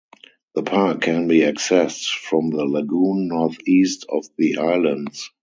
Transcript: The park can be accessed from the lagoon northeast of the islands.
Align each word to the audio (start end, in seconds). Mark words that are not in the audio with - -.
The 0.55 0.63
park 0.63 1.01
can 1.01 1.27
be 1.27 1.41
accessed 1.41 2.09
from 2.17 2.49
the 2.49 2.65
lagoon 2.65 3.27
northeast 3.27 4.07
of 4.09 4.25
the 4.35 4.57
islands. 4.57 5.29